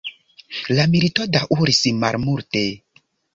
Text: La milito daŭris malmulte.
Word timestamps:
La 0.79 0.85
milito 0.93 1.27
daŭris 1.35 1.83
malmulte. 2.05 2.65